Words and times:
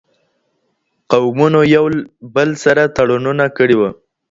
قومونو 1.11 1.59
یو 1.75 1.85
بل 2.35 2.49
سره 2.63 2.83
تړونونه 2.95 3.45
کړي 3.57 3.75
وو. 3.77 3.89